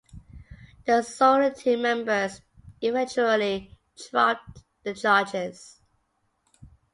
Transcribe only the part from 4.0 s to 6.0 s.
dropped the charges.